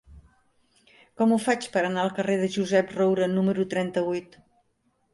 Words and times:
Com 1.21 1.35
ho 1.35 1.37
faig 1.43 1.69
per 1.77 1.85
anar 1.91 2.03
al 2.07 2.11
carrer 2.21 2.39
de 2.41 2.51
Josep 2.57 2.99
Roura 2.99 3.31
número 3.39 3.71
trenta-vuit? 3.79 4.45